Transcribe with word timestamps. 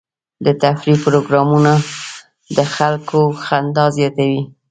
د 0.45 0.47
تفریح 0.61 0.97
پروګرامونه 1.05 1.71
د 2.55 2.57
خلکو 2.75 3.19
خندا 3.43 3.85
زیاتوي. 3.97 4.41